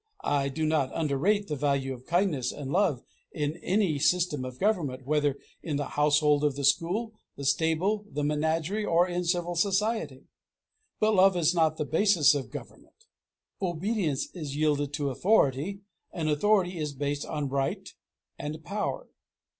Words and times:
I 0.25 0.49
do 0.49 0.65
not 0.65 0.89
underrate 0.95 1.47
the 1.47 1.55
value 1.55 1.93
of 1.93 2.07
kindness 2.07 2.51
and 2.51 2.71
love 2.71 3.03
in 3.31 3.57
any 3.57 3.99
system 3.99 4.43
of 4.43 4.57
government, 4.57 5.05
whether 5.05 5.37
in 5.61 5.75
the 5.75 5.89
household, 5.89 6.41
the 6.55 6.63
school, 6.65 7.13
the 7.37 7.45
stable, 7.45 8.07
the 8.09 8.23
menagerie, 8.23 8.83
or 8.83 9.07
in 9.07 9.25
civil 9.25 9.53
society. 9.55 10.23
But 10.99 11.13
love 11.13 11.37
is 11.37 11.53
not 11.53 11.77
the 11.77 11.85
basis 11.85 12.33
of 12.33 12.49
government. 12.49 13.05
Obedience 13.61 14.27
is 14.33 14.55
yielded 14.55 14.91
to 14.93 15.11
authority, 15.11 15.81
and 16.11 16.29
authority 16.29 16.79
is 16.79 16.93
based 16.93 17.23
on 17.27 17.49
right 17.49 17.87
and 18.39 18.63
power. 18.63 19.07